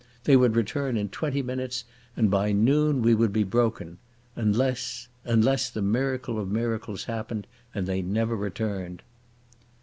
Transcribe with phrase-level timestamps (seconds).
[0.23, 1.83] They would return in twenty minutes,
[2.17, 3.99] and by noon we would be broken.
[4.35, 9.03] Unless—unless the miracle of miracles happened, and they never returned.